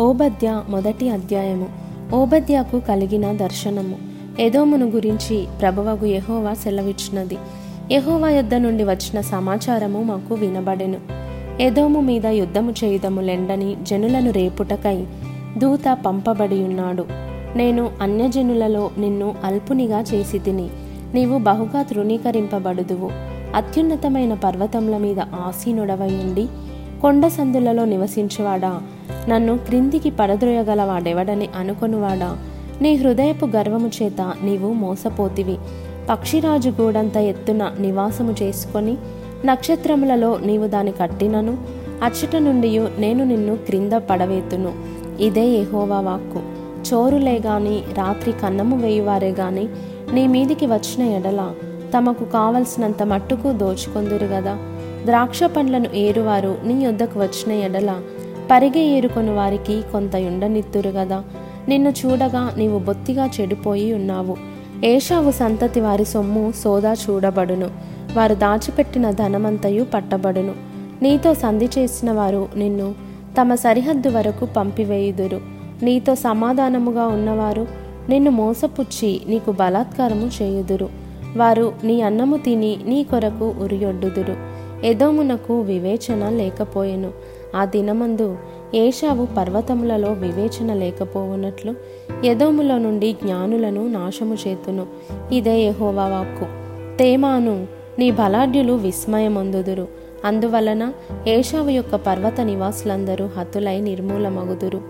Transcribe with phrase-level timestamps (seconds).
[0.00, 1.68] ఓబద్య మొదటి అధ్యాయము.
[2.14, 3.96] ఓబద్యకు కలిగిన దర్శనము.
[4.40, 7.38] ఎదోమును గురించి ప్రభువగు యహోవా సెలవిచ్చినది.
[7.92, 10.98] యహోవా యుద్ధ నుండి వచ్చిన సమాచారము మాకు వినబడెను.
[11.62, 15.06] ఎదోము మీద యుద్ధము చేయుదము లెండని జనులను రేపుటకై
[15.58, 17.06] దూత పంపబడి ఉన్నాడు
[17.56, 20.68] నేను అన్యజనులలో నిన్ను అల్పునిగా చేసి తిని
[21.14, 23.10] నీవు బహుగా తృణీకరింపబడుదువు.
[23.54, 26.48] అత్యున్నతమైన పర్వతముల మీద ఆసీనుడవై ఉండి
[27.02, 28.82] కొండ సందులలో నివసించువాడా?
[29.28, 32.38] నన్ను క్రిందికి పడద్రోయగలవాడెవడని అనుకొనువాడా?
[32.82, 35.58] నీ హృదయపు గర్వము చేత నీవు మోసపోతివి.
[36.10, 38.96] పక్షిరాజు గూడంత ఎత్తున నివాసము చేసుకొని
[39.44, 41.58] నక్షత్రములలో నీవు దాని కట్టినను
[42.02, 44.72] అచ్చట నుండి నేను నిన్ను క్రింద పడవేతును.
[45.20, 46.40] ఇదే ఎహోవా వాక్కు.
[46.94, 49.68] చోరులే గాని రాత్రి కన్నము వేయువారే గాని
[50.12, 51.52] నీ మీదికి వచ్చిన ఎడల
[51.98, 54.58] తమకు కావలసినంత మట్టుకు దోచుకొందురు గదా.
[55.04, 58.00] ద్రాక్ష పండ్లను ఏరువారు నీ యొద్దకు వచ్చిన ఎడల.
[58.50, 61.22] పరిగె ఏరుకొని వారికి కొంత ఉండనిత్తురు గదా.
[61.68, 64.36] నిన్ను చూడగా నీవు బొత్తిగా చెడిపోయి ఉన్నావు.
[64.84, 67.70] ఏషావు సంతతి వారి సొమ్ము సోదా చూడబడును.
[68.16, 70.54] వారు దాచిపెట్టిన ధనమంతయు పట్టబడును.
[71.02, 72.94] నీతో సంధి చేసిన వారు నిన్ను
[73.40, 75.40] తమ సరిహద్దు వరకు పంపివేయుదురు.
[75.82, 77.66] నీతో సమాధానముగా ఉన్నవారు
[78.08, 80.88] నిన్ను మోసపుచ్చి నీకు బలాత్కారము చేయుదురు.
[81.36, 84.49] వారు నీ అన్నము తిని నీ కొరకు ఉరియొడ్డుదురు
[84.84, 87.10] ఎదోమునకు వివేచన లేకపోయెను.
[87.56, 88.38] ఆ దినమందు
[88.74, 91.74] ఏషావు పర్వతములలో వివేచన లేకపోవునట్లు
[92.24, 94.86] ఎదోములో నుండి జ్ఞానులను నాశము చేతును.
[95.32, 96.46] ఇదే యహోవా వాక్కు.
[96.96, 97.66] తేమాను
[97.98, 99.88] నీ బలాఢ్యులు విస్మయమొందుదురు.
[100.24, 100.92] అందువలన
[101.28, 104.80] ఏషావు యొక్క పర్వత నివాసులందరూ హతులై నిర్మూలమగుదురు.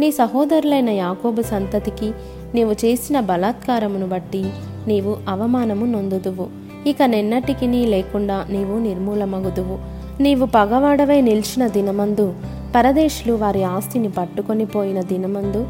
[0.00, 2.12] నీ సహోదరులైన యాకోబు సంతతికి
[2.54, 4.44] నీవు చేసిన బలాత్కారమును బట్టి
[4.86, 6.63] నీవు అవమానము నొందుదువు.
[6.86, 9.78] ఇక నిన్నటికి నీ లేకుండా నీవు నిర్మూలమగుదువు.
[10.22, 12.34] నీవు పగవాడవై నిలిచిన దినమందు
[12.76, 15.66] పరదేశులు వారి ఆస్తిని పట్టుకొని పోయిన దినమందు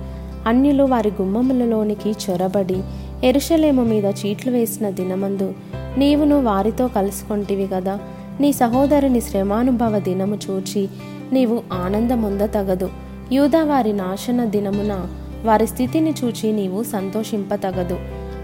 [0.47, 2.83] అన్యులు వారి గుమ్మములలోనికి చొరబడి
[3.25, 5.53] ఎరుషలేము మీద చీట్లు వేసిన దినమందు
[5.99, 7.99] నీవును వారితో కలుసుకొంటివి కదా
[8.41, 10.89] నీ సహోదరుని శ్రమానుభవ దినము చూచి
[11.33, 12.91] నీవు ఆనందముంద తగదు.
[13.33, 15.07] యూదా వారి నాశన దినమున
[15.45, 17.99] వారి స్థితిని చూచి నీవు సంతోషింపతగదు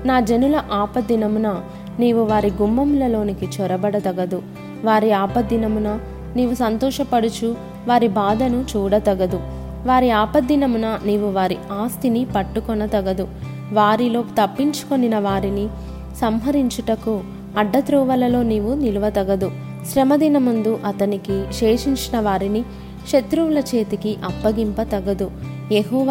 [0.05, 1.61] నా జనుల ఆపదినమున
[2.01, 4.43] నీవు వారి గుమ్మములలోనికి చొరబడతగదు.
[4.85, 5.99] వారి ఆపద్దినమున
[6.37, 7.57] నీవు సంతోషపడుచు
[7.89, 9.41] వారి బాధను చూడతగదు.
[9.87, 13.29] వారి ఆపద్దినమున నీవు వారి ఆస్తిని పట్టుకొనతగదు.
[13.73, 15.69] వారిలో తప్పించుకొనిన వారిని
[16.21, 17.21] సంహరించుటకు
[17.59, 19.51] అడ్డత్రోవలలో నీవు నిలువతగదు.
[19.93, 22.63] శ్రమదినముందు అతనికి శేషించిన వారిని
[23.13, 25.31] శత్రువుల చేతికి అప్పగింప తగదు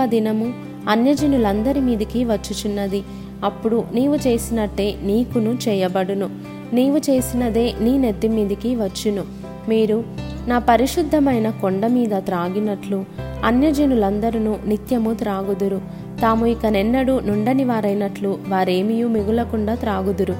[0.06, 0.53] దినము
[0.89, 3.03] అన్యజనులందరి మీదికి వచ్చుచున్నది.
[3.44, 6.29] అప్పుడు నీవు చేసినట్టే నీకును చేయబడును.
[6.73, 9.23] నీవు చేసినదే నీ నెత్తి మీదికి వచ్చును.
[9.69, 10.03] మీరు
[10.47, 13.05] నా పరిశుద్ధమైన కొండ మీద త్రాగినట్లు
[13.44, 15.81] అన్యజనులందరూ నిత్యము త్రాగుదురు.
[16.22, 20.35] తాము ఇక నెన్నడు నుండని వారైనట్లు వారేమీయూ మిగులకుండా త్రాగుదురు.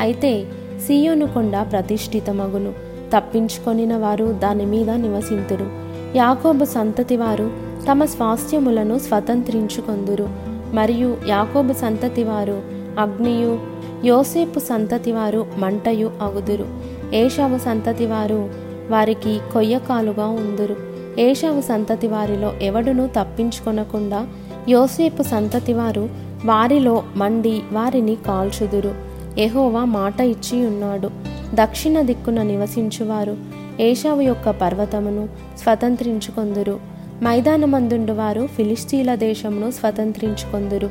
[0.00, 0.44] అయితే
[0.86, 2.72] సీయోను కొండ ప్రతిష్ఠితమగును.
[3.16, 5.70] తప్పించుకొనిన వారు దాని మీద నివసింతురు.
[6.16, 7.50] యాకోబు సంతతి వారు
[7.90, 10.55] తమ స్వాస్థ్యములను స్వతంత్రించుకొందురు.
[10.74, 12.62] మరియు యాకోబు సంతతి వారు
[12.98, 13.58] అగ్నియు
[14.04, 16.66] యోసేపు సంతతి వారు మంటయు అగుదురు.
[17.14, 18.48] ఏషావు సంతతి వారు
[18.90, 20.76] వారికి కొయ్యకాలుగా ఉందురు.
[21.18, 24.26] ఏషావు సంతతి వారిలో ఎవడునూ తప్పించుకొనకుండా
[24.68, 26.08] యోసేపు సంతతి వారు
[26.44, 28.94] వారిలో మండి వారిని కాల్చుదురు.
[29.38, 31.10] ఎహోవా మాట ఇచ్చి ఉన్నాడు
[31.54, 33.36] దక్షిణ దిక్కున నివసించువారు
[33.80, 35.28] ఏషావు యొక్క పర్వతమును
[35.62, 36.95] స్వతంత్రించుకొందురు.
[37.22, 40.90] మైదానమందుండు వారు ఫిలిస్తీన్ల దేశమును స్వతంత్రించుకొందురు.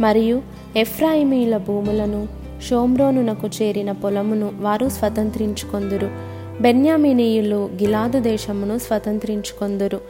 [0.00, 0.42] మరియు
[0.76, 2.28] ఎఫ్రాయిమీల భూములను
[2.70, 6.10] షోమ్రోనునకు చేరిన పొలమును వారు స్వతంత్రించుకొందురు.
[6.60, 10.00] బెన్యామినీయులు గిలాదు దేశమును స్వతంత్రించుకొందురు.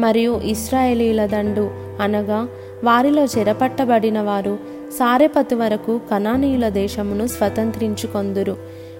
[0.00, 1.70] మరియు ఇస్రాయేలీల దండు
[2.02, 2.48] అనగా
[2.84, 4.58] వారిలో చెరపట్టబడిన వారు
[4.90, 8.56] సారెపతు వరకు కనానీయుల దేశమును స్వతంత్రించుకొందురు.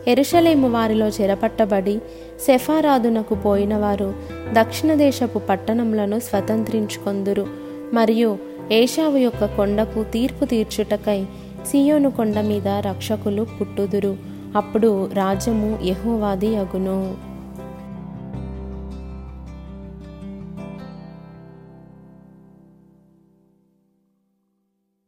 [0.08, 1.98] ఎరుషలేము వారిలో చెరపట్టబడి
[2.46, 4.14] సెఫారాదునకు పోయినవారు
[4.54, 7.46] దక్షిణ దేశపు పట్టణములను స్వతంత్రించుకొందురు.
[7.94, 8.38] మరియు
[8.72, 11.24] ఏషావు యొక్క కొండకు తీర్పు తీర్చుటకై
[11.66, 14.16] సియోను కొండ మీద రక్షకులు పుట్టుదురు.
[14.56, 17.16] అప్పుడు రాజ్యము యహోవాది అగును